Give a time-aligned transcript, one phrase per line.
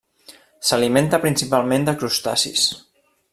[0.69, 2.65] S'alimenta principalment de crustacis.